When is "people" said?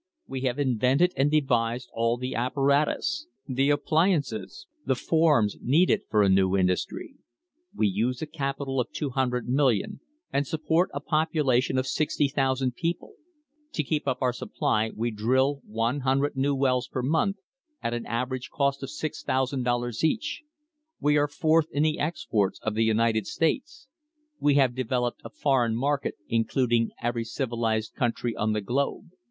12.73-13.13